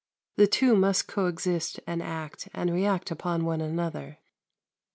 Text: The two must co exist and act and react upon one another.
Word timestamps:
The 0.35 0.47
two 0.47 0.75
must 0.75 1.07
co 1.07 1.27
exist 1.27 1.79
and 1.85 2.01
act 2.01 2.49
and 2.55 2.73
react 2.73 3.11
upon 3.11 3.45
one 3.45 3.61
another. 3.61 4.17